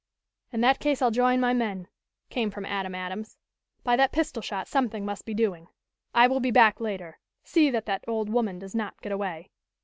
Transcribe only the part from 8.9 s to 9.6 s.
get away."